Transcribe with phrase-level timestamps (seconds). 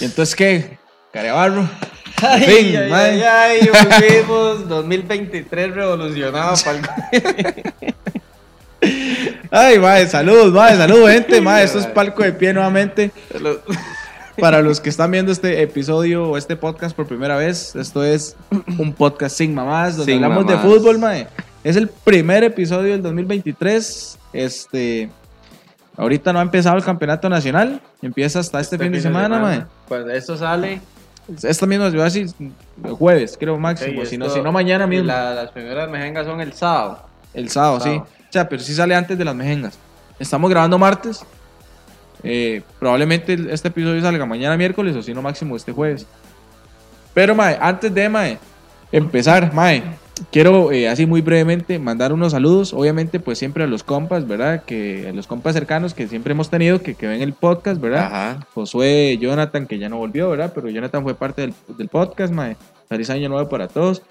[0.00, 0.78] ¿Y entonces qué?
[1.12, 1.68] Carebarro.
[2.22, 7.72] Ay, Fin, ay, ay, ay, volvimos 2023 revolucionado pa'l-
[9.50, 11.64] Ay, mae, salud, mae, salud, gente, mae.
[11.64, 13.10] Esto es palco de pie nuevamente.
[14.40, 18.36] Para los que están viendo este episodio o este podcast por primera vez, esto es
[18.78, 20.62] un podcast sin mamás, donde Sin hablamos mamás.
[20.64, 21.28] de fútbol, mae.
[21.62, 24.18] Es el primer episodio del 2023.
[24.32, 25.08] Este,
[25.96, 29.64] ahorita no ha empezado el campeonato nacional, empieza hasta este, fin de semana, mae.
[29.88, 30.80] Cuando esto sale,
[31.42, 32.26] Esta misma ciudad, sí,
[32.84, 34.04] el jueves, creo máximo.
[34.04, 35.06] si, no, si no, mañana mismo.
[35.06, 37.02] la- las primeras mejengas son el sábado.
[37.32, 37.84] El sábado, sí.
[37.90, 38.06] Sábado.
[38.28, 39.78] O sea, pero sí sale antes de las mejengas.
[40.18, 41.24] Estamos grabando martes.
[42.22, 46.06] Eh, probablemente este episodio salga mañana miércoles o si no máximo este jueves.
[47.12, 48.38] Pero, Mae, antes de, Mae,
[48.90, 49.82] empezar, Mae,
[50.30, 52.72] quiero eh, así muy brevemente mandar unos saludos.
[52.72, 54.64] Obviamente, pues siempre a los compas, ¿verdad?
[54.64, 58.06] Que a los compas cercanos que siempre hemos tenido, que, que ven el podcast, ¿verdad?
[58.06, 58.46] Ajá.
[58.54, 60.52] Josué, Jonathan, que ya no volvió, ¿verdad?
[60.54, 62.56] Pero Jonathan fue parte del, del podcast, mae.
[62.88, 64.02] Feliz año nuevo para todos.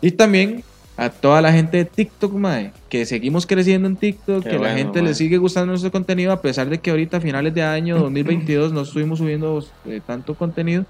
[0.00, 0.62] Y también
[0.96, 4.74] a toda la gente de TikTok, mae, que seguimos creciendo en TikTok, Qué que la
[4.74, 5.10] gente mae.
[5.10, 8.72] le sigue gustando nuestro contenido, a pesar de que ahorita a finales de año 2022
[8.72, 10.84] no estuvimos subiendo eh, tanto contenido.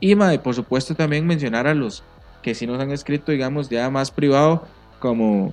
[0.00, 2.02] Y, mae, por supuesto también mencionar a los
[2.42, 4.64] que sí nos han escrito, digamos, ya más privado,
[4.98, 5.52] como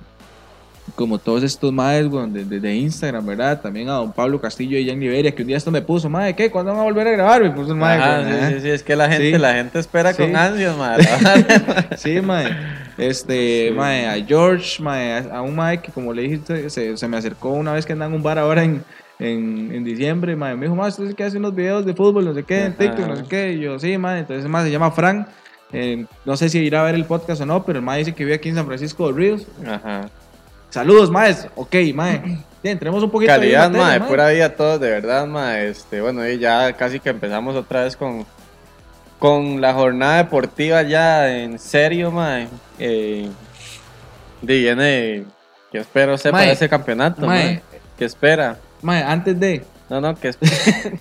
[0.96, 3.60] como todos estos maes weón, de, de- de Instagram, ¿verdad?
[3.60, 6.34] También a don Pablo Castillo y Jan Liberia, que un día esto me puso, mae,
[6.34, 6.50] ¿qué?
[6.50, 7.42] ¿Cuándo van a volver a grabar?
[7.44, 7.74] Me puso.
[7.74, 8.48] Ajá, weón, sí, ajá.
[8.50, 9.38] sí, sí, es que la gente, Sí.
[9.38, 10.22] la gente espera Sí.
[10.22, 11.06] con ansias, madre.
[11.96, 12.56] Sí, mae.
[12.98, 13.74] Este, Sí.
[13.76, 17.50] mae, a George, mae, a un mae que como le dije, se, se me acercó
[17.50, 18.82] una vez que andaba en un bar ahora en,
[19.20, 22.24] en, en diciembre, mae, me dijo, mae, usted es que hace unos videos de fútbol,
[22.24, 22.76] no sé qué, en Ajá.
[22.78, 25.28] TikTok, no sé qué, y yo, sí, mae, entonces mae se llama Frank,
[25.72, 28.14] Eh, no sé si irá a ver el podcast o no, pero el mae dice
[28.14, 29.46] que vive aquí en San Francisco de Ríos.
[29.66, 30.08] Ajá.
[30.70, 31.48] Saludos, maes.
[31.56, 32.38] Ok, mae.
[32.62, 34.08] Bien, tenemos un poquito Calidad, de madre, mae.
[34.08, 35.70] pura vida todos, de verdad, madre.
[35.70, 38.26] Este, bueno, y ya casi que empezamos otra vez con,
[39.18, 42.48] con la jornada deportiva ya en serio, madre.
[42.78, 43.28] Eh,
[44.42, 45.24] viene,
[45.72, 47.44] que espero sepa Mae, de ese campeonato, mae.
[47.44, 47.62] mae.
[47.98, 48.56] ¿Qué espera?
[48.82, 49.64] Mae, antes de.
[49.88, 50.54] No, no, que espera.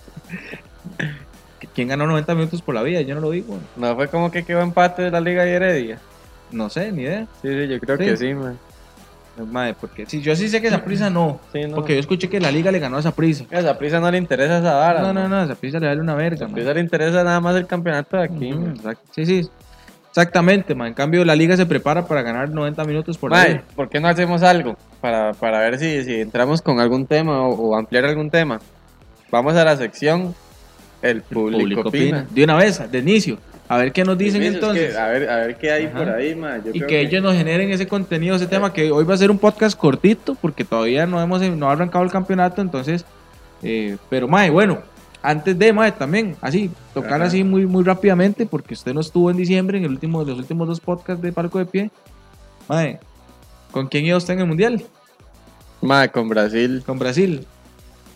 [1.74, 3.02] ¿Quién ganó 90 minutos por la vida?
[3.02, 3.58] Yo no lo digo.
[3.78, 6.00] no fue como que quedó empate de la Liga de Heredia.
[6.52, 7.28] No sé, ni idea.
[7.42, 8.04] Sí, sí, yo creo Sí.
[8.06, 8.56] que sí, mae.
[9.46, 11.40] Mae, porque sí, yo sí sé que esa prisa no.
[11.54, 11.76] Sí, no.
[11.76, 13.46] Porque yo escuché que la liga le ganó a esa prisa.
[13.52, 15.02] A esa prisa no le interesa esa vara.
[15.02, 16.46] No, no, no, esa prisa le vale una verga.
[16.46, 16.56] A mae.
[16.56, 19.04] prisa le interesa nada más el campeonato de aquí, exacto.
[19.12, 19.50] Sí, sí.
[20.10, 20.90] Exactamente, mae.
[20.90, 23.64] En cambio, la liga se prepara para ganar 90 minutos por Mae, vida.
[23.76, 24.76] ¿por qué no hacemos algo?
[25.00, 28.60] Para, para ver si, si entramos con algún tema o, o ampliar algún tema.
[29.32, 30.36] Vamos a la sección
[31.02, 32.28] El público, opina.
[32.30, 33.38] De una vez, de inicio.
[33.68, 34.94] A ver qué nos dicen es entonces.
[34.94, 35.98] que, a, ver, a ver qué hay Ajá.
[36.00, 36.60] por ahí, mae.
[36.66, 39.18] Yo y creo que ellos nos generen ese contenido, ese tema, que hoy va a
[39.18, 43.06] ser un podcast cortito, porque todavía no hemos no ha arrancado el campeonato, entonces,
[43.62, 44.80] eh, pero Mae, bueno,
[45.22, 47.26] antes de Mae también, así, tocar Ajá.
[47.26, 50.68] así muy, muy rápidamente, porque usted no estuvo en diciembre en el último, los últimos
[50.68, 51.92] dos podcasts de Palco de Pie.
[52.68, 53.00] Mae,
[53.70, 54.84] ¿con quién iba usted en el Mundial?
[55.82, 56.82] Mae, con Brasil.
[56.86, 57.46] Con Brasil.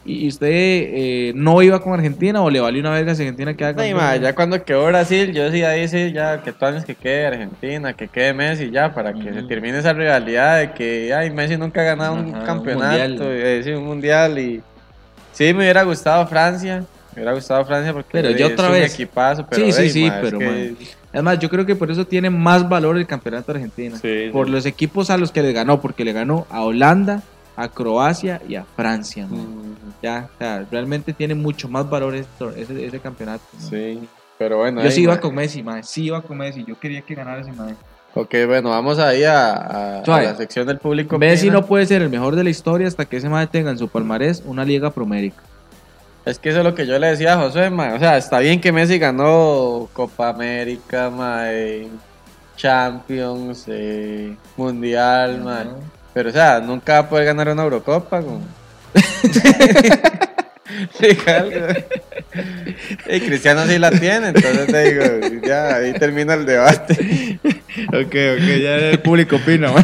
[0.05, 3.69] ¿Y usted eh, no iba con Argentina o le valió una verga si Argentina queda
[3.69, 3.95] Ay, campeón?
[3.97, 7.27] mae, ya cuando quedó Brasil, yo sí ahí sí, ya que tú años que quede
[7.27, 11.55] Argentina, que quede Messi, ya, para que se termine esa rivalidad de que, ay, Messi
[11.55, 13.31] nunca ha ganado un Ajá, un campeonato, mundial.
[13.31, 14.61] eh, sí, un mundial, y
[15.31, 16.83] sí, me hubiera gustado Francia,
[17.15, 18.93] me hubiera gustado Francia porque Pero ya otra es un vez.
[18.93, 20.75] equipazo, pero Sí, sí, sí, es pero, que- mae.
[21.13, 23.95] Además, yo creo que por eso tiene más valor el campeonato argentino.
[23.95, 24.51] Sí, por sí.
[24.51, 27.21] los equipos a los que le ganó, porque le ganó a Holanda,
[27.55, 29.27] a Croacia y a Francia.
[29.29, 29.72] Mm,
[30.03, 33.43] Ya, o sea, realmente tiene mucho más valor esto- ese, ese campeonato.
[33.53, 33.69] man.
[33.69, 33.99] Sí,
[34.37, 34.83] pero bueno.
[34.83, 35.83] Yo sí iba con Messi, man.
[35.83, 36.63] Sí iba con Messi.
[36.67, 37.75] Yo quería que ganara ese man.
[38.15, 40.25] Ok, bueno, vamos ahí a, a- a Suave.
[40.25, 41.17] la sección del público.
[41.17, 41.61] Messi opina.
[41.61, 43.87] no puede ser el mejor de la historia hasta que ese man tenga en su
[43.87, 45.41] palmarés una Liga Promérica.
[46.25, 47.93] Es que eso es lo que yo le decía a José, mae.
[47.93, 51.87] O sea, está bien que Messi ganó Copa América, mae,
[52.57, 55.65] Champions, eh, Mundial, mae.
[56.13, 58.21] Pero, o sea, nunca va a poder ganar una Eurocopa.
[58.21, 58.41] Con...
[60.99, 61.67] sí, algo.
[63.09, 65.03] Y Cristiano sí la tiene, entonces te digo,
[65.45, 67.39] ya ahí termina el debate.
[67.89, 69.83] Ok, ok, ya el público opina, man.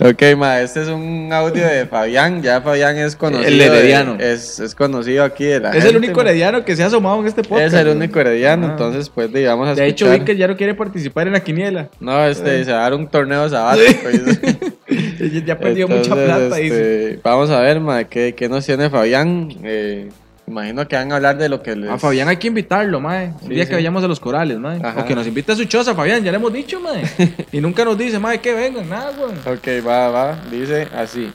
[0.00, 2.42] Ok, ma, este es un audio de Fabián.
[2.42, 3.48] Ya Fabián es conocido.
[3.48, 4.16] El herediano.
[4.16, 6.22] de- es, es conocido aquí de la Es el único ma.
[6.28, 7.74] herediano que se ha asomado en este podcast.
[7.74, 8.70] Es el único herediano, Ah.
[8.72, 11.88] entonces pues digamos a De hecho, vi que ya no quiere participar en la quiniela.
[12.00, 14.08] No, este, se va a dar un torneo sabático.
[14.08, 14.58] dice.
[15.44, 17.08] ya perdió mucha plata, dice.
[17.14, 19.48] este, Vamos a ver, ma, ¿qué, qué nos tiene Fabián?
[19.62, 20.10] Eh,
[20.46, 21.90] imagino que van a hablar de lo que les...
[21.90, 23.28] A Fabián hay que invitarlo, mae.
[23.28, 23.68] Un Sí, día sí.
[23.70, 24.78] que vayamos a los corales, mae.
[24.82, 25.00] Ajá.
[25.00, 27.02] O que nos invite a su choza, Fabián, ya le hemos dicho, mae.
[27.52, 29.38] y nunca nos dice, mae, que vengan, nada, weón.
[29.46, 31.32] Ok, va, va, dice así.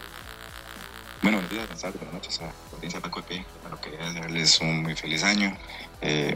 [1.22, 3.44] Bueno, buenos días, buenas tardes, buenas noches a la audiencia de Paco Pie.
[3.64, 5.54] Bueno, quería desearles un muy feliz año
[6.02, 6.34] Eh,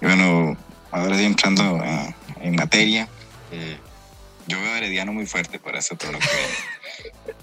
[0.00, 0.56] y bueno,
[0.90, 3.06] ahora sí entrando en, en materia,
[3.52, 3.76] eh,
[4.46, 6.20] yo veo a Herediano muy fuerte para este torneo.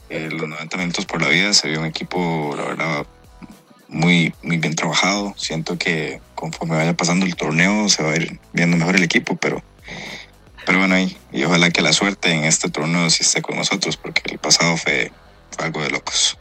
[0.10, 3.06] Eh, los 90 minutos por la vida se vio un equipo, la verdad,
[3.88, 5.34] muy, muy bien trabajado.
[5.38, 9.36] Siento que conforme vaya pasando el torneo se va a ir viendo mejor el equipo,
[9.36, 9.63] pero,
[10.66, 13.98] pero bueno, y, y ojalá que la suerte en este torneo sí esté con nosotros,
[13.98, 15.12] porque el pasado fue
[15.57, 16.38] algo de locos.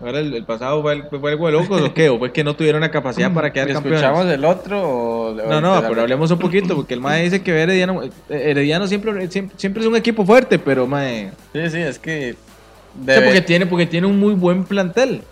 [0.00, 2.08] Ahora el, el pasado fue, el- fue algo de locos o qué?
[2.08, 4.00] ¿O fue que no tuvieron la capacidad para quedar campeones?
[4.00, 5.34] ¿Escuchamos el otro o...?
[5.34, 9.28] No, no, pero hablemos un poquito, porque el mae dice que Herediano, eh, Herediano siempre,
[9.28, 11.30] siempre, siempre es un equipo fuerte, pero mae...
[11.52, 12.36] Sí, sí, es que...
[13.00, 15.22] o sea, debe- porque tiene, porque tiene un muy buen plantel.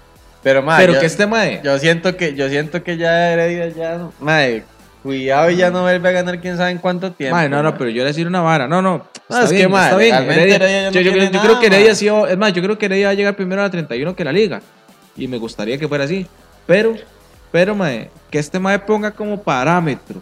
[0.42, 1.60] Pero, ma, pero yo, que este mae...
[1.64, 4.08] yo siento que yo siento que ya Heredia ya...
[4.20, 4.64] Mae,
[5.06, 7.35] cuidado y ya no vuelve a ganar quién sabe en cuánto tiempo.
[7.37, 8.69] Mae, no, no, pero yo le voy a decir una vara.
[8.69, 9.06] No, no.
[9.29, 10.14] No, es que, bien, mae, está bien.
[10.14, 12.62] Heredia- Heredia ya no yo, yo yo creo que Heredia sí, va- es más, yo
[12.62, 14.61] creo que Heredia va a llegar primero a la 31 que la liga.
[15.17, 16.26] Y me gustaría que fuera así.
[16.67, 16.94] Pero,
[17.50, 20.20] pero, mae, que este mae ponga como parámetro.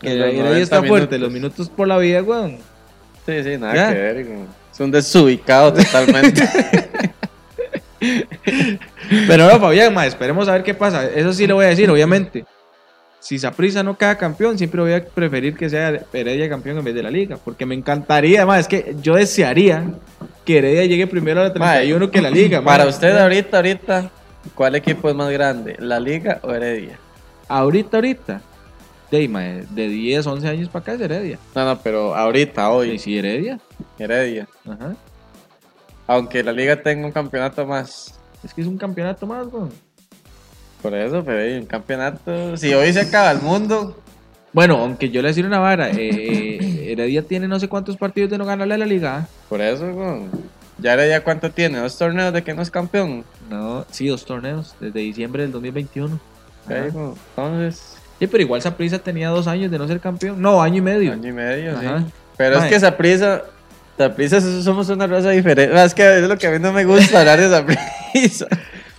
[0.00, 1.20] Que Los Heredia 90 está fuerte, minutos.
[1.20, 2.58] los minutos por la vida, weón.
[3.24, 3.88] Sí, sí, nada Ya.
[3.92, 4.26] que ver.
[4.72, 6.42] Es un desubicado totalmente.
[9.28, 11.06] Pero no, Fabián, mae, esperemos a ver qué pasa.
[11.06, 12.44] Eso sí le voy a decir, obviamente.
[13.22, 16.92] Si Saprissa no queda campeón, siempre voy a preferir que sea Heredia campeón en vez
[16.92, 17.36] de la liga.
[17.36, 19.84] Porque me encantaría, más es que yo desearía
[20.44, 22.64] que Heredia llegue primero a la 31 que la liga.
[22.64, 24.10] Para usted ahorita, ahorita,
[24.56, 25.76] ¿cuál equipo es más grande?
[25.78, 26.98] ¿La Liga o Heredia?
[27.46, 28.42] Ahorita, ahorita.
[29.12, 31.38] De, de 10, 11 años para acá es Heredia.
[31.54, 33.60] No, no, pero ahorita, Y hoy, sí, Heredia.
[34.00, 34.48] Heredia.
[34.66, 34.96] Ajá.
[36.08, 38.18] Aunque la Liga tenga un campeonato más.
[38.42, 39.70] Es que es un campeonato más, weón.
[40.82, 42.56] Por eso, pero hay un campeonato.
[42.56, 43.96] Si hoy se acaba el mundo,
[44.52, 48.30] Bueno, aunque yo le decir una vara, eh, eh, Heredia tiene no sé cuántos partidos
[48.30, 49.26] de no ganarle a la liga.
[49.48, 50.22] por eso, güey.
[50.78, 51.78] ¿Ya Heredia cuánto tiene?
[51.78, 53.24] ¿Dos torneos de que no es campeón?
[53.48, 56.16] No, sí, dos torneos, desde diciembre del 2021.
[56.16, 56.80] Ok, Ajá.
[56.92, 57.12] güey.
[57.36, 60.40] Entonces, Sí, pero igual Saprissa tenía dos años de no ser campeón.
[60.40, 61.12] No, año y medio.
[61.12, 61.98] año y medio, Ajá.
[62.00, 62.04] sí.
[62.36, 62.64] Pero Mae.
[62.66, 63.42] es que esa prisa,
[64.14, 65.74] prisa somos una raza diferente.
[65.84, 67.64] Es que es lo que a mí no me gusta hablar de esa
[68.12, 68.46] prisa.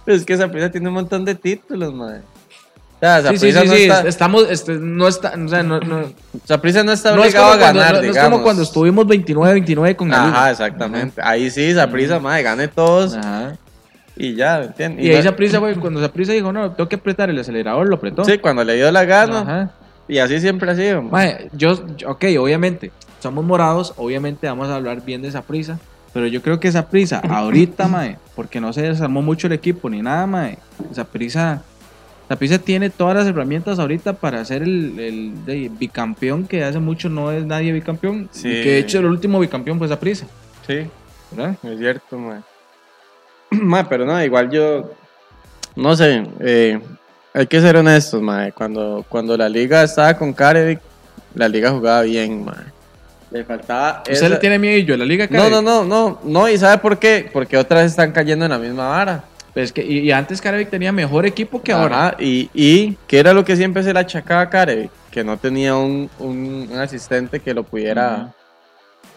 [0.05, 2.21] Pero es que esa prisa tiene un montón de títulos, madre.
[2.97, 6.13] O sea, Sí, sí, sí, no, está, estamos, este, no está, o sea, no, no,
[6.45, 8.31] Saprissa no está no es obligado a cuando, ganar, no- es digamos.
[8.31, 10.51] como cuando estuvimos 29-29 con la Ajá, liga.
[10.51, 11.21] exactamente.
[11.21, 13.57] Ahí sí, Saprissa, madre, gane todos Ajá.
[14.15, 15.05] y ya, ¿me entiendes?
[15.05, 17.95] Y, no- ahí Saprissa, güey, cuando Saprissa dijo, no, tengo que apretar el acelerador, lo
[17.97, 18.23] apretó.
[18.23, 19.39] Sí, cuando le dio la gana.
[19.41, 19.71] Ajá.
[20.07, 21.01] Y así siempre ha sido.
[21.01, 21.73] Mae, yo,
[22.07, 22.91] ok, obviamente,
[23.21, 25.77] somos morados, obviamente vamos a hablar bien de esa prisa,
[26.13, 29.89] pero yo creo que esa prisa, ahorita, mae, porque no se desarmó mucho el equipo
[29.89, 30.57] ni nada, mae,
[30.91, 31.63] esa prisa,
[32.25, 37.09] esa prisa tiene todas las herramientas ahorita para ser el, el bicampeón, que hace mucho
[37.09, 38.47] no es nadie bicampeón, Sí.
[38.47, 40.25] y que de hecho el último bicampeón fue esa prisa,
[40.67, 40.85] Sí,
[41.31, 41.55] ¿verdad?
[41.63, 42.41] es cierto, mae.
[43.51, 44.91] Mae, pero no, igual yo.
[45.75, 46.79] No sé, eh,
[47.33, 48.51] hay que ser honestos, mae.
[48.51, 50.79] Cuando, cuando la liga estaba con Carevic,
[51.35, 52.72] la liga jugaba bien, mae.
[53.33, 53.99] Le faltaba.
[53.99, 56.57] ¿Usted esa- le tiene miedo y yo la liga No, no, no, no, no, y
[56.57, 57.29] ¿sabe por qué?
[57.33, 59.23] Porque otras están cayendo en la misma vara.
[59.53, 62.15] Pues que, y, y antes Carevic tenía mejor equipo que ahora.
[62.19, 65.75] Y, y que era lo que siempre se le achacaba a Carevic, que no tenía
[65.75, 68.31] un, un, un asistente que lo pudiera.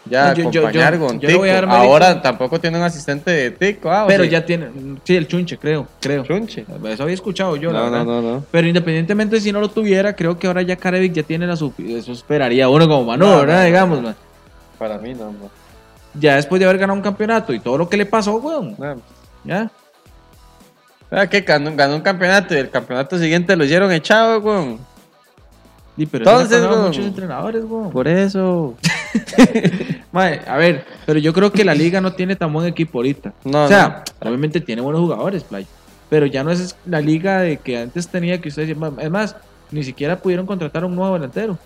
[0.09, 1.71] Ya No, yo- yo- acompañar yo- con yo le voy a Tico.
[1.73, 3.91] Ahora tampoco tiene un asistente de Tico.
[3.91, 4.29] Ah, ¿o Pero sí?
[4.29, 4.69] ya tiene,
[5.03, 6.23] sí, el chunche, creo, creo.
[6.23, 6.65] Chunche.
[6.85, 8.05] Eso había escuchado yo, la No, verdad.
[8.05, 8.43] no, no, no.
[8.51, 11.73] Pero independientemente si no lo tuviera, creo que ahora ya Carevic ya tiene la su
[11.77, 13.65] Eso esperaría uno como Manu, No, ¿verdad?
[13.65, 14.03] Digamos, no.
[14.07, 14.15] man.
[14.77, 15.49] Para mí no, no.
[16.13, 18.75] Ya después de haber ganado un campeonato y todo lo que le pasó, weón.
[18.77, 18.95] No.
[19.43, 19.69] Ya.
[21.11, 24.79] Vea que ganó, ganó un campeonato y el campeonato siguiente lo hicieron echado, weón.
[26.11, 26.85] Pero Entonces, weón.
[26.85, 27.89] muchos entrenadores, weón.
[27.91, 28.75] Por eso.
[30.11, 33.33] Mae, a ver, pero yo creo que la liga no tiene tan buen equipo ahorita.
[33.43, 35.67] No, o sea, obviamente tiene buenos jugadores, Play.
[36.09, 38.69] Pero ya no es la liga de que antes tenía que ustedes
[38.99, 39.35] es más,
[39.71, 41.57] ni siquiera pudieron contratar a un nuevo delantero.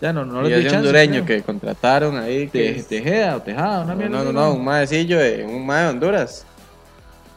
[0.00, 1.38] Ya no, no les y chance, hondureño creo.
[1.38, 2.48] que contrataron ahí.
[2.48, 4.24] Que Te- Tejeda o Tejada, una no, mierda.
[4.24, 6.46] no, no, un maecillo de, un mae de Honduras.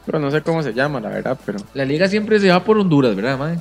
[0.06, 2.78] Pero no sé cómo se llama, la verdad, pero La liga siempre se va por
[2.78, 3.58] Honduras, ¿verdad, mae?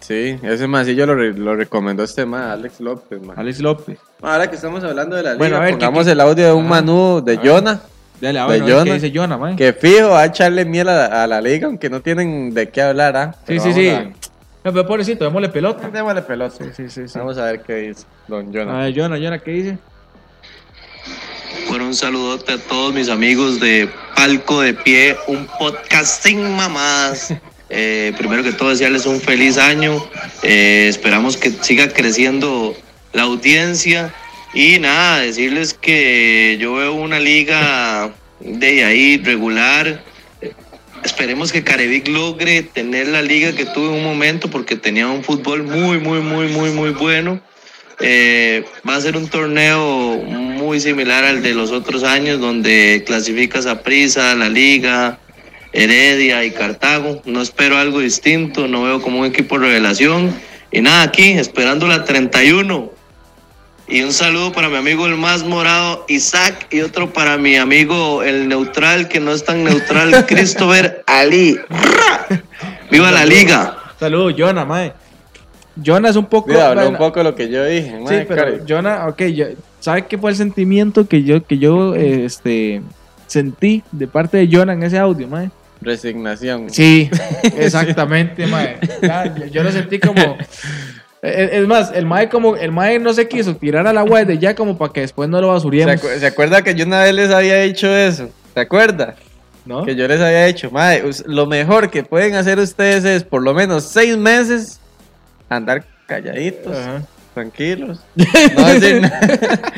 [0.00, 3.36] Sí, ese maecillo lo, re- lo recomendó este mae, Alex López, mae.
[3.38, 3.98] Alex López.
[4.22, 6.44] Ahora que estamos hablando de la liga, Bueno, a ver, ¿qué- pongamos qué- el audio
[6.46, 6.68] de un Ajá.
[6.68, 7.46] Manú de A ver.
[7.50, 7.80] Jonah,
[8.20, 8.84] Dale, a De ver, a ver Jonah.
[8.84, 9.56] qué dice Jonah, mae.
[9.56, 12.68] que fijo va a echarle miel a la, a la liga, aunque no tienen de
[12.70, 13.34] qué hablar, ¿ah?
[13.46, 13.88] Sí, sí, sí.
[13.90, 14.04] a-
[14.64, 15.88] No, pero pobrecito, démosle pelota.
[15.90, 16.64] Démosle pelota.
[16.74, 17.18] Sí, sí, sí.
[17.18, 18.78] Vamos a ver qué dice Don A Jonah.
[18.78, 19.78] ver, Jonah, Jonah, ¿qué dice?
[21.68, 27.34] Bueno, un saludote a todos mis amigos de Palco de Pie, un podcast sin mamadas.
[27.68, 30.04] Eh, primero que todo, desearles un feliz año.
[30.42, 32.76] Eh, esperamos que siga creciendo
[33.12, 34.14] la audiencia.
[34.54, 40.02] Y nada, decirles que yo veo una liga de ahí regular.
[40.40, 40.52] Es
[41.04, 45.22] esperemos que Carevic logre tener la liga que tuvo en un momento porque tenía un
[45.22, 47.40] fútbol muy, muy, muy, muy, muy bueno.
[48.00, 53.66] Eh, va a ser un torneo muy similar al de los otros años donde clasificas
[53.66, 55.18] a Prisa, la liga,
[55.76, 57.20] Heredia y Cartago.
[57.26, 60.34] No espero algo distinto, no veo como un equipo revelación.
[60.72, 62.90] Y nada, aquí esperando la 31.
[63.88, 68.22] Y un saludo para mi amigo el más morado, Isaac, y otro para mi amigo
[68.22, 71.58] el neutral, que no es tan neutral, Christopher Ali.
[72.90, 73.76] ¡Viva la liga!
[74.00, 74.92] Saludos, Jonah, mae.
[75.84, 76.48] Jonah es un poco.
[76.48, 77.90] Mira, habló un poco lo que yo dije.
[77.98, 78.58] Sí, mae, pero Cari.
[78.66, 79.46] Jonah, ok, yo,
[79.78, 82.80] ¿sabe qué fue el sentimiento que yo, que yo eh, este,
[83.26, 85.50] sentí de parte de Jonah en ese audio, mae?
[85.86, 86.68] Resignación.
[86.68, 87.08] Sí,
[87.56, 88.78] exactamente, mae.
[89.00, 90.36] Ya, yo, lo sentí como.
[91.22, 94.38] Es, es más, el mae como el mae no se quiso tirar al agua desde
[94.38, 97.02] ya como para que después no lo ¿Se, basuriemos, acu- se acuerda que yo una
[97.02, 98.28] vez les había dicho eso?
[98.52, 99.14] ¿Se acuerda?
[99.64, 99.84] ¿no?
[99.84, 100.70] Que yo les había dicho,
[101.04, 104.78] us- lo mejor que pueden hacer ustedes es por lo menos seis meses
[105.48, 107.02] andar calladitos, Ajá.
[107.36, 109.20] Tranquilos, no decir nada,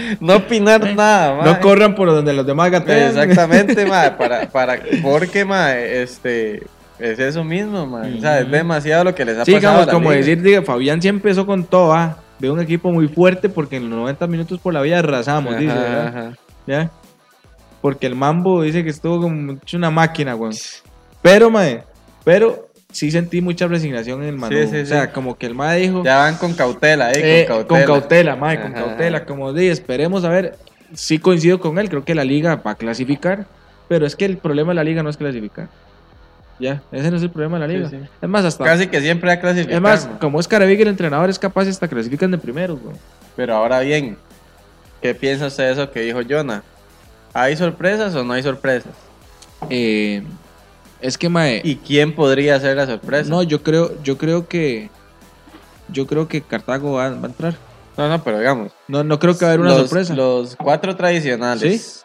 [0.20, 1.44] no opinar nada, mae.
[1.44, 3.08] No corran por donde los demás gatean.
[3.18, 6.62] Exactamente, madre, para, para, porque, madre, este,
[7.00, 9.72] es eso mismo, madre, o sea, es demasiado lo que les ha Sí, pasado.
[9.74, 10.18] digamos, como liga.
[10.18, 13.90] decir, diga, Fabián sí empezó con todo, ah, de un equipo muy fuerte porque en
[13.90, 16.06] los 90 minutos por la vida arrasamos, Ajá, dice, ¿verdad?
[16.06, 16.32] ajá.
[16.68, 16.90] ¿Ya?
[17.82, 20.54] Porque el mambo dice que estuvo como una máquina, weón.
[21.20, 21.82] Pero, mae,
[22.24, 24.56] pero sí sentí mucha resignación en el Manu.
[24.56, 25.10] Sí, sí, o sea, sí.
[25.12, 26.02] como que el mae dijo.
[26.04, 27.86] Ya van con cautela, eh, con cautela.
[27.86, 29.24] con cautela, mae, con cautela.
[29.24, 30.56] Como di, esperemos a ver.
[30.94, 33.46] Sí coincido con él, creo que la liga va a clasificar.
[33.88, 35.68] Pero es que el problema de la liga no es clasificar.
[36.58, 38.08] Ya, ese no es el problema de la liga.
[38.20, 38.64] Es más, hasta.
[38.64, 39.76] Casi que siempre ha clasificado.
[39.76, 42.96] es más, como es Caravig el entrenador, es capaz hasta clasifican de primeros, weón.
[43.36, 44.16] Pero ahora bien,
[45.00, 46.62] ¿qué piensa usted de eso que dijo Jonah?
[47.32, 48.92] ¿Hay sorpresas o no hay sorpresas?
[49.70, 50.22] Eh,
[51.00, 51.60] es que, mae.
[51.64, 53.28] ¿Y quién podría ser la sorpresa?
[53.28, 54.90] No, yo creo, yo creo que.
[55.90, 57.56] Yo creo que Cartago va, va a entrar.
[57.96, 58.72] no, no, pero digamos.
[58.88, 60.14] No, no creo que va a haber una los, sorpresa.
[60.14, 62.04] Los cuatro tradicionales.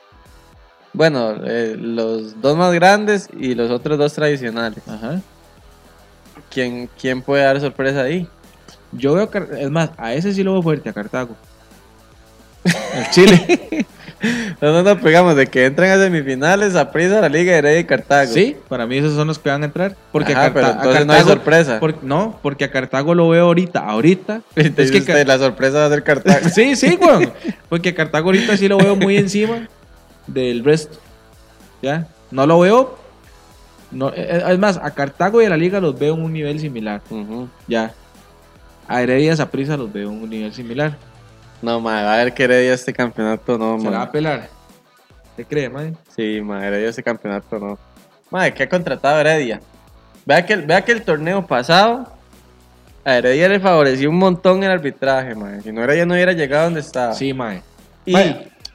[0.93, 4.87] Bueno, eh, los dos más grandes y los otros dos tradicionales.
[4.87, 5.21] Ajá.
[6.51, 8.27] ¿Quién, quién puede dar sorpresa ahí?
[8.91, 11.35] Yo veo, es más, a ese sí lo veo fuerte, a Cartago.
[12.63, 13.87] El Chile.
[14.61, 17.79] No, no, no, pegamos de que entran a semifinales a prisa la Liga de Heredia
[17.79, 18.31] y Cartago.
[18.33, 19.95] sí, para mí esos son los que van a entrar.
[20.11, 21.79] Porque Ajá, a, pero Carta- a entonces no hay Cartago- sorpresa.
[21.79, 23.79] por- no, porque a Cartago lo veo ahorita.
[23.81, 24.41] Ahorita.
[24.55, 26.47] Y es que usted, la sorpresa va a ser Cartago.
[26.53, 27.31] Sí, sí, weón.
[27.69, 29.67] Porque a Cartago ahorita sí lo veo muy encima
[30.27, 30.97] del resto.
[31.81, 32.07] ¿Ya?
[32.31, 32.97] No lo veo.
[33.91, 36.59] No, eh, es más, a Cartago y a la liga los veo en un nivel
[36.59, 37.01] similar.
[37.67, 37.91] Ya.
[38.87, 40.97] A Heredia Zaprisa los veo en un nivel similar.
[41.63, 44.09] No, madre, va a ver que Heredia este campeonato no, Se la va madre.
[44.09, 44.49] a pelar.
[45.35, 45.97] ¿Te cree, man?
[46.15, 47.79] Sí, madre, Heredia ese campeonato no.
[48.29, 49.61] Madre, ¿qué ha contratado Heredia?
[50.25, 52.11] Vea que, el- vea que el torneo pasado
[53.05, 55.61] a Heredia le favoreció un montón el arbitraje, madre.
[55.61, 57.13] Si no, Heredia no hubiera llegado donde estaba.
[57.13, 57.61] Sí, mae.
[58.05, 58.17] Y,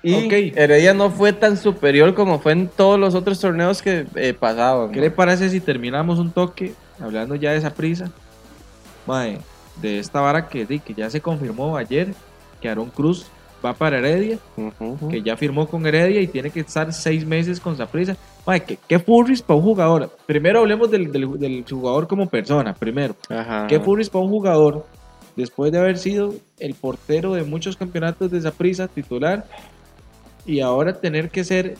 [0.02, 0.52] y.
[0.56, 4.90] Heredia no fue tan superior como fue en todos los otros torneos que eh, pasaban.
[4.92, 8.10] ¿Qué le parece si terminamos un toque hablando ya de esa prisa?
[9.06, 9.38] Mae,
[9.82, 12.08] de esta vara que, que ya se confirmó ayer
[12.60, 13.26] que Aaron Cruz
[13.64, 14.38] va para Heredia,
[15.10, 18.16] que ya firmó con Heredia y tiene que estar seis meses con Saprisa.
[18.46, 20.16] Mae, ¿qué, qué furries para un jugador?
[20.26, 23.16] Primero hablemos del, del- del jugador como persona, primero.
[23.28, 23.66] Ajá.
[23.66, 24.86] ¿Qué furries para un jugador
[25.34, 29.44] después de haber sido el portero de muchos campeonatos de Saprisa titular
[30.46, 31.74] y ahora tener que ser,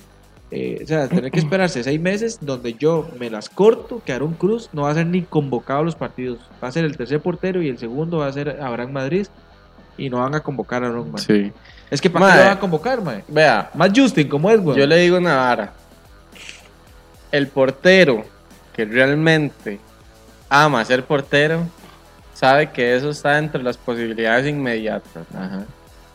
[0.51, 4.35] eh, o sea, tener que esperarse seis meses donde yo me las corto, que Aaron
[4.35, 7.21] Cruz no va a ser ni convocado a los partidos, va a ser el tercer
[7.21, 9.27] portero y el segundo va a ser Abraham Madrid
[9.99, 11.21] y no van a convocar a Aaron, mae.
[11.23, 11.52] Sí.
[11.90, 13.25] Es que ¿para qué lo van a convocar, mae?
[13.28, 14.78] Vea, Más Justin, como es, güey.
[14.78, 15.73] yo le digo una vara.
[17.31, 18.25] El portero
[18.75, 19.78] que realmente
[20.49, 21.61] ama ser portero
[22.33, 25.25] sabe que eso está entre las posibilidades inmediatas.
[25.35, 25.64] Ajá,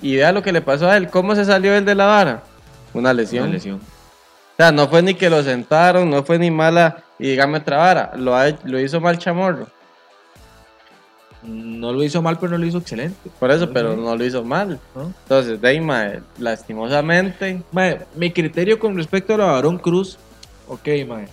[0.01, 1.09] Y vea lo que le pasó a él.
[1.09, 2.43] ¿Cómo se salió él de la vara?
[2.93, 3.43] Una lesión.
[3.45, 3.75] una lesión.
[3.77, 6.97] O sea, no fue ni que lo sentaron, no fue ni mala.
[7.19, 8.11] Y dígame otra vara.
[8.15, 9.67] Lo, ha- lo hizo mal chamorro.
[11.45, 13.29] No lo hizo mal, pero no lo hizo excelente.
[13.39, 14.79] Por eso, pero no lo hizo mal.
[14.95, 15.13] ¿no?
[15.23, 17.61] Entonces, Deima, lastimosamente.
[17.71, 20.17] Mae, mi criterio con respecto a de Aaron Cruz,
[20.67, 21.27] ok, mae,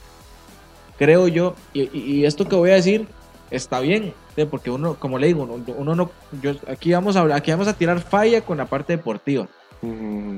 [0.98, 3.06] creo yo, y, esto que voy a decir
[3.50, 4.44] está bien, ¿sí?
[4.44, 6.10] porque uno, como le digo, uno, uno no,
[6.42, 9.48] yo, aquí vamos a aquí vamos a tirar falla con la parte deportiva,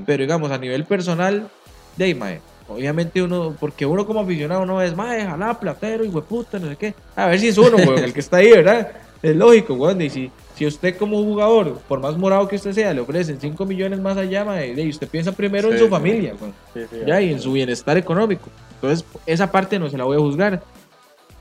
[0.05, 1.49] pero digamos a nivel personal,
[1.97, 2.39] de ahí, mae,
[2.69, 6.77] obviamente uno, porque uno como aficionado no es, mae, jalá, platero, y puta, no sé
[6.77, 8.89] qué, a ver si es uno, weón, el que está ahí, ¿verdad?
[9.23, 12.93] Es lógico, weón, y si, si usted como jugador, por más morado que usted sea,
[12.93, 16.53] le ofrecen 5 millones más allá, de ahí usted piensa primero en su familia, weón
[16.73, 18.49] sí, sí, ya y en su bienestar económico.
[18.75, 20.61] Entonces, esa parte no se la voy a juzgar.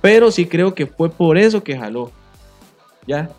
[0.00, 2.10] Pero sí creo que fue por eso que jaló.
[3.06, 3.30] Ya.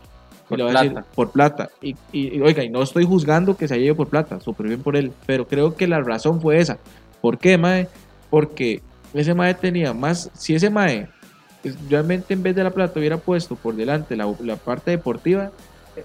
[0.45, 1.07] Y Por le voy a decir, plata.
[1.15, 1.69] por plata.
[1.81, 4.67] Y, y- y, oiga, y no estoy juzgando que se haya ido por plata, súper
[4.67, 5.13] bien por él.
[5.25, 6.79] Pero creo que la razón fue esa.
[7.21, 7.88] ¿Por qué, Mae?
[8.29, 8.81] Porque
[9.13, 10.29] ese Mae tenía más.
[10.33, 11.07] Si ese Mae
[11.89, 15.51] realmente en vez de la plata hubiera puesto por delante la, la parte deportiva,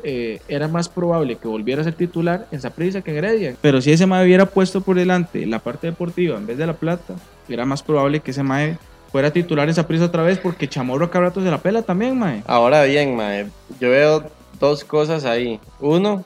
[0.04, 3.56] eh, era más probable que volviera a ser titular en Saprissa que en Heredia.
[3.60, 6.74] Pero si ese Mae hubiera puesto por delante la parte deportiva en vez de la
[6.74, 7.14] plata,
[7.48, 8.78] era más probable que ese Mae
[9.10, 12.42] fuera titular en Saprissa otra vez porque Chamorro cada rato se la pela también, Mae.
[12.46, 13.46] Ahora bien, mae,
[13.80, 14.24] yo veo
[14.60, 15.58] dos cosas ahí.
[15.80, 16.24] Uno,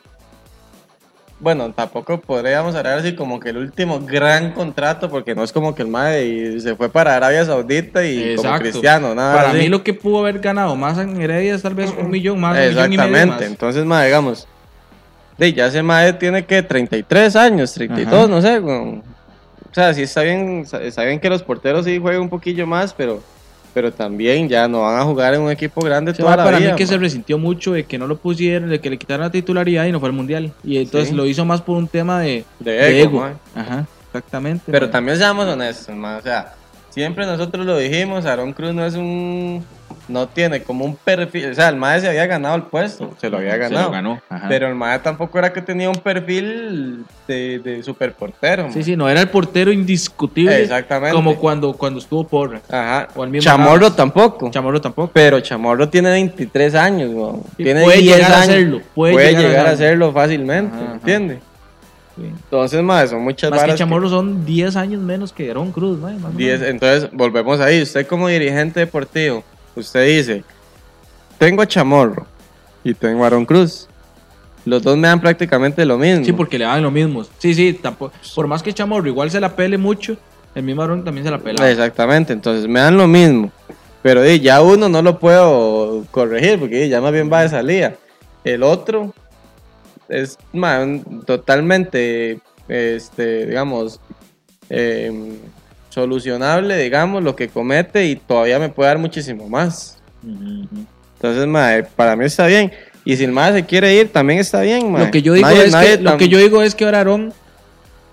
[1.42, 5.74] bueno, tampoco podríamos hablar así como que el último gran contrato, porque no es como
[5.74, 8.60] que el mae se fue para Arabia Saudita y como Exacto.
[8.60, 9.58] cristiano, nada Para así.
[9.58, 12.56] mí lo que pudo haber ganado más en Heredia es tal vez un millón más,
[12.56, 13.50] un millón y medio Exactamente, más.
[13.50, 14.46] entonces, mae, digamos,
[15.36, 18.28] de, ya ese mae tiene que 33 años, 32, Ajá.
[18.28, 18.58] no sé.
[18.60, 22.94] O sea, sí está bien, está bien que los porteros sí jueguen un poquillo más,
[22.94, 23.20] pero,
[23.74, 26.70] pero también ya no van a jugar en un equipo grande toda la para vida.
[26.72, 27.00] mí que se mae.
[27.04, 30.00] resintió mucho de que no lo pusieran, de que le quitaran la titularidad y no
[30.00, 30.52] fue al mundial.
[30.64, 31.14] Y entonces Sí.
[31.14, 33.20] lo hizo más por un tema de, De de ego, ego.
[33.20, 33.32] mae.
[33.62, 34.64] Ajá, exactamente.
[34.70, 34.92] Pero mae.
[34.92, 36.54] también seamos honestos, ma, o sea,
[36.90, 39.64] siempre nosotros lo dijimos, Aaron Cruz no es un,
[40.08, 43.30] no tiene como un perfil, o sea, el MAE se había ganado el puesto, se
[43.30, 44.20] lo había Se ganado, lo ganó.
[44.28, 44.46] ajá.
[44.48, 48.72] pero el MAE tampoco era que tenía un perfil de, de super portero, ma.
[48.72, 51.14] Sí, sí, no era el portero indiscutible Exactamente.
[51.14, 52.60] como cuando, cuando estuvo Porra.
[52.68, 55.10] Ajá, o mismo Chamorro tampoco, Chamorro tampoco.
[55.12, 57.42] pero Chamorro tiene 23 años, weón.
[57.56, 60.12] Tiene puede 10 llegar a hacerlo, puede puede, llegar a llegar, a hacerlo.
[60.12, 60.94] fácilmente, Ajá, ajá.
[60.94, 61.38] ¿entiendes?
[62.16, 62.22] Sí.
[62.26, 66.14] Entonces, MAE, son muchas Más que Chamorro son 10 años menos que Aaron Cruz, mae,
[66.18, 67.80] más entonces, volvemos ahí.
[67.82, 69.42] Usted como dirigente deportivo,
[69.74, 70.44] usted dice,
[71.38, 72.26] tengo a Chamorro
[72.84, 73.88] y tengo a Aaron Cruz.
[74.64, 76.24] Los dos me dan prácticamente lo mismo.
[76.24, 77.24] Sí, porque le dan lo mismo.
[77.38, 78.12] Sí, sí, tampoco.
[78.34, 80.16] Por más que Chamorro igual se la pele mucho,
[80.54, 81.68] el mismo Aaron también se la pela.
[81.70, 83.50] Exactamente, entonces me dan lo mismo.
[84.02, 87.94] Pero di, ya uno no lo puedo corregir porque ya más bien va de salida.
[88.44, 89.12] El otro
[90.08, 94.00] es ma, un- totalmente, este, digamos,
[94.68, 95.36] em,
[95.88, 99.98] solucionable, digamos, lo que comete y todavía me puede dar muchísimo más.
[101.20, 102.72] Entonces, para mí está bien.
[103.04, 105.06] Y si el mae se quiere ir, también está bien, mae.
[105.06, 107.32] Lo que yo digo Nadie- es que, lo que yo digo es que ahora Aarón,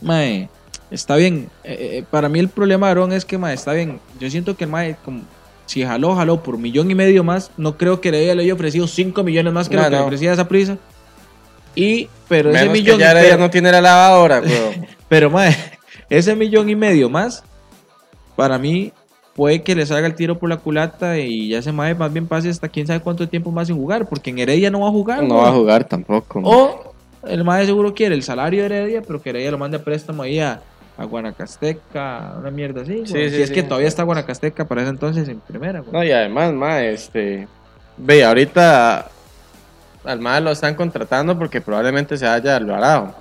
[0.01, 0.49] mae,
[0.89, 1.49] está bien.
[1.63, 3.99] Eh, eh, para mí el problema de Aarón es que mae, está bien.
[4.19, 5.21] Yo siento que el mae, como,
[5.67, 9.23] si jaló, jaló por millón y medio más, no creo que le haya ofrecido 5
[9.23, 10.05] millones más que No, lo que le no.
[10.05, 10.77] ofrecía esa prisa.
[11.75, 14.41] Y, pero ese Menos millón, que ya pero, ya no tiene la lavadora,
[15.07, 15.55] pero, mae,
[16.09, 17.43] ese millón y medio más,
[18.35, 18.91] para mí,
[19.39, 22.27] puede que le salga el tiro por la culata y ya se mae más bien
[22.27, 24.91] pase hasta quién sabe cuánto tiempo más sin jugar, porque en Heredia no va a
[24.91, 25.23] jugar.
[25.23, 26.41] no va a jugar tampoco.
[26.43, 26.93] O
[27.25, 30.23] el MAE seguro quiere el salario de Heredia, pero que Heredia lo mande a préstamo
[30.23, 30.59] ahí a,
[30.97, 32.95] a Guanacasteca, una mierda así.
[32.95, 33.05] güey.
[33.07, 33.67] Sí, si sí, es que sí.
[33.67, 35.79] todavía está Guanacasteca para ese entonces en primera.
[35.79, 35.93] güey.
[35.93, 37.47] No, y además, mae, este.
[37.95, 39.09] Ve, ahorita
[40.03, 43.15] al mae lo están contratando porque probablemente se haya Alvarado.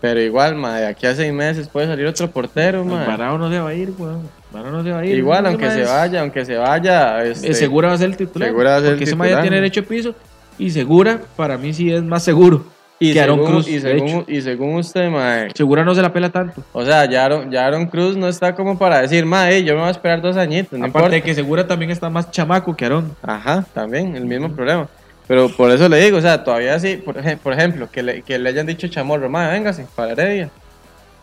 [0.00, 3.06] Pero igual, mae, de aquí a seis meses puede salir otro portero, El mae.
[3.06, 4.39] Parado no se va a ir, weón.
[4.52, 5.16] Parado no se va a ir.
[5.18, 7.24] Igual, aunque mae se vaya, aunque se vaya.
[7.24, 8.48] Este, eh, segura va a ser el titular.
[8.48, 9.62] Segura va a ser el porque mae ya titular, tiene ¿no?
[9.62, 10.14] derecho de piso.
[10.58, 12.64] Y segura, para mí sí es más seguro.
[12.98, 15.48] y, que Aaron según, Cruz, y, según, y según usted, mae.
[15.54, 16.62] Segura no se la pela tanto.
[16.72, 19.80] O sea, ya Aaron, ya Aaron Cruz no está como para decir, mae, yo me
[19.80, 20.78] voy a esperar dos añitos.
[20.78, 21.14] No Aparte importa.
[21.14, 23.16] de que Segura también está más chamaco que Aarón.
[23.22, 24.86] Ajá, también, el mismo problema.
[25.26, 28.38] Pero por eso le digo, o sea, todavía sí, por, por ejemplo, que le, que
[28.38, 30.50] le hayan dicho Chamorro, madre, véngase, para Heredia.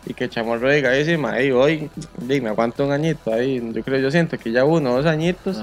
[0.08, 4.00] Y que Chamorro diga, ahí sí, ahí di, me aguanto un añito, ahí, yo creo,
[4.00, 5.62] yo siento que ya uno, dos añitos,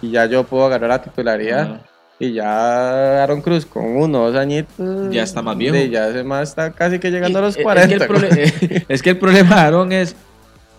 [0.00, 1.60] y ya yo puedo agarrar la titularidad.
[1.62, 1.80] Ajá.
[2.20, 5.10] Y ya Aaron Cruz con uno, dos añitos.
[5.10, 5.74] Ya está más viejo.
[5.74, 7.88] di, ya ese más está casi que llegando a los Es- es 40.
[7.88, 10.14] que el prole- es que el problema de Aarón es,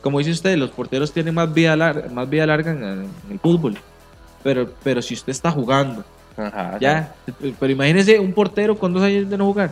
[0.02, 3.40] como dice usted, los porteros tienen más vida larga, más vida larga en, en el
[3.40, 3.78] fútbol.
[4.44, 6.06] Pero, pero si usted está jugando,
[6.38, 7.14] Ajá, ya.
[7.60, 9.72] Pero imagínese un portero con dos años de no jugar.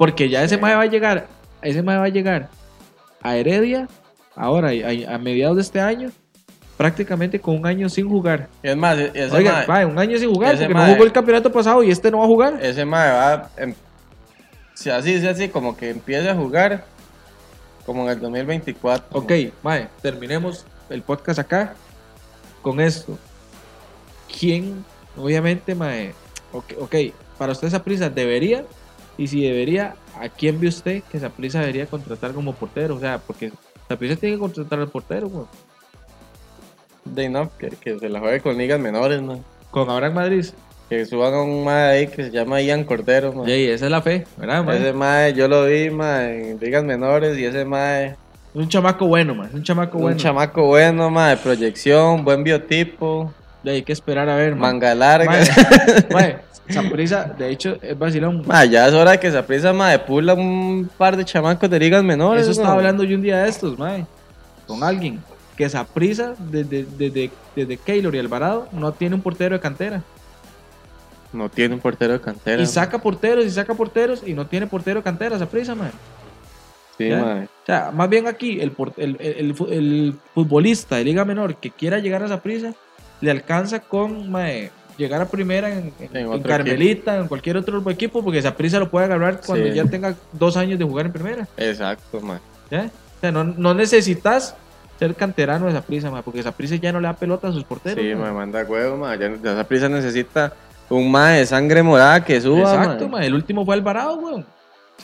[0.00, 1.26] Porque ya ese mae va a llegar,
[1.60, 2.48] ese mae va a llegar
[3.22, 3.86] a Heredia,
[4.34, 6.10] ahora, a, a mediados de este año,
[6.78, 8.48] prácticamente con un año sin jugar.
[8.62, 11.04] Es más, e- ese Oiga, mae- mae, un año sin jugar, porque mae- no jugó
[11.04, 12.58] el campeonato pasado y este no va a jugar.
[12.62, 13.74] ese mae va, em-
[14.72, 16.82] si así, si así, como que empiece a jugar
[17.84, 19.06] como en el 2024.
[19.18, 19.32] Ok,
[19.62, 21.74] mae, terminemos el podcast acá
[22.62, 23.18] con esto.
[24.38, 24.82] ¿Quién,
[25.14, 26.14] obviamente, mae,
[26.52, 26.94] ok, ok,
[27.36, 28.64] para usted esa prisa debería,
[29.18, 32.96] y si debería, ¿a quién ve usted que esa prisa debería contratar como portero?
[32.96, 33.52] O sea, porque
[33.88, 35.46] Saprissa tiene que contratar al portero, güey.
[37.04, 39.42] De no, que, que se la juegue con ligas menores, ¿no?
[39.70, 40.46] Con Abraham Madrid.
[40.88, 43.58] Que suban a un mae ahí que se llama Ian Cordero, mae.
[43.58, 44.78] Y esa es la fe, ¿verdad, mae?
[44.78, 48.16] Ese mae, yo lo vi, mae, en ligas menores y ese mae
[48.54, 49.50] Un chamaco bueno, man.
[49.52, 50.16] Un chamaco Un bueno.
[50.18, 54.60] chamaco bueno, ma, de proyección, buen biotipo, De ahí que esperar a ver, man.
[54.72, 55.30] manga larga.
[56.12, 56.38] Mae,
[57.38, 58.42] de hecho, es vacilón.
[58.46, 61.68] Ma, ya es hora de que se aprisa, ma, de pula un par de chamacos
[61.68, 62.42] de ligas menores.
[62.42, 64.06] Eso estaba hablando yo un día de estos, mae.
[64.66, 65.20] Con alguien.
[65.56, 70.02] Que Saprissa, desde, desde, desde Keylor y Alvarado, no tiene un portero de cantera.
[71.32, 72.62] No tiene un portero de cantera.
[72.62, 75.90] Y saca porteros y saca porteros y no tiene portero de cantera, Saprissa, mae.
[76.98, 77.18] Sí, ¿Ya?
[77.18, 77.34] ma.
[77.44, 81.56] O sea, más bien aquí, el, el, el- el fu- el futbolista de Liga Menor
[81.56, 82.72] que quiera llegar a esa prisa,
[83.20, 88.22] le alcanza con mae, llegar a primera en, en- En en Carmelita, cualquier otro equipo,
[88.22, 89.72] porque esa prisa lo puede agarrar cuando Sí.
[89.74, 91.48] ya tenga dos años de jugar en primera.
[91.56, 92.40] Exacto, ma.
[92.70, 92.90] ¿ya?
[93.16, 94.54] O sea, no, no necesitas
[94.98, 97.64] ser canterano de esa prisa, porque esa prisa ya no le da pelota a sus
[97.64, 98.02] porteros.
[98.04, 98.30] Sí, mae.
[98.30, 99.14] ma, manda huevo, ma.
[99.16, 100.52] Ya, esa prisa necesita
[100.88, 103.18] un ma de sangre morada que suba, Exacto, ma.
[103.18, 104.44] mae, el último fue Alvarado, weón.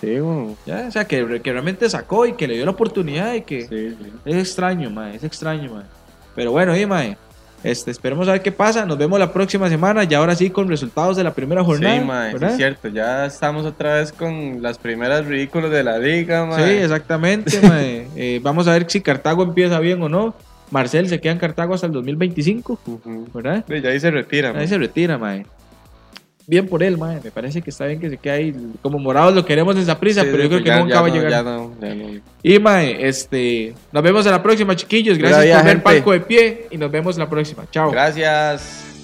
[0.00, 0.56] Sí, weón.
[0.66, 0.84] ¿ya?
[0.88, 3.62] O sea, que, que realmente sacó y que le dio la oportunidad y que...
[3.62, 4.12] Sí, sí.
[4.26, 5.84] Es extraño, mae, es extraño, mae.
[6.34, 7.16] Pero bueno, y mae,
[7.64, 8.84] este, esperemos a ver qué pasa.
[8.86, 11.98] Nos vemos la próxima semana y ahora sí con resultados de la primera jornada.
[11.98, 12.50] Sí, ma, sí, ¿verdad?
[12.50, 12.88] es cierto.
[12.88, 16.56] Ya estamos otra vez con las primeras ridículos de la liga, ma.
[16.56, 18.06] Sí, exactamente, mae.
[18.16, 20.34] Eh, vamos a ver si Cartago empieza bien o no.
[20.70, 23.28] Marcel se queda en Cartago hasta el 2025, Ujú.
[23.32, 23.64] ¿verdad?
[23.68, 24.50] Sí, Ya ahí se retira.
[24.56, 25.46] Ahí se retira, mae.
[26.48, 27.20] Bien por él, mae.
[27.24, 28.54] Me parece que está bien que se quede ahí.
[28.80, 31.00] Como morados lo queremos en esa prisa, Sí, pero yo creo que ya- nunca ya
[31.00, 31.30] va a no, llegar.
[31.30, 32.20] Ya no, ya no.
[32.42, 35.18] Y mae, este, nos vemos en la próxima, chiquillos.
[35.18, 35.82] Gracias vida, por ver.
[35.82, 37.64] Palco de Pie y nos vemos la próxima.
[37.70, 37.90] Chao.
[37.90, 38.95] Gracias.